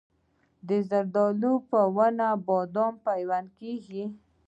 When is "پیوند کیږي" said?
3.07-4.03